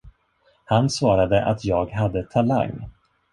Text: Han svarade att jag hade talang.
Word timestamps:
Han 0.65 0.89
svarade 0.89 1.45
att 1.45 1.65
jag 1.65 1.89
hade 1.91 2.23
talang. 2.23 2.89